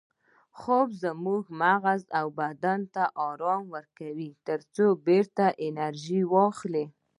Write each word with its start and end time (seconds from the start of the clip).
خوب 0.59 0.87
زموږ 1.03 1.43
مغز 1.61 2.01
او 2.19 2.25
بدن 2.39 2.79
ته 2.93 3.03
ارام 3.27 3.63
ورکوي 3.75 4.29
ترڅو 4.47 4.85
بیرته 5.05 5.45
انرژي 5.65 6.21
واخلي 6.33 6.85